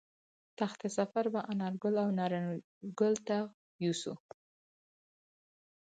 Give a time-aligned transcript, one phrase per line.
[0.59, 2.53] تخت سفر به انارګل او نارنج
[2.99, 3.37] ګل ته
[3.85, 4.13] یوسو